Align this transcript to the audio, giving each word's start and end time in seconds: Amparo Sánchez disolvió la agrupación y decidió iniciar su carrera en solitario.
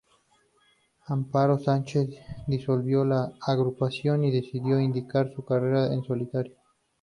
Amparo 1.05 1.59
Sánchez 1.59 2.09
disolvió 2.47 3.05
la 3.05 3.33
agrupación 3.39 4.23
y 4.23 4.31
decidió 4.31 4.79
iniciar 4.79 5.31
su 5.31 5.45
carrera 5.45 5.93
en 5.93 6.03
solitario. 6.03 6.55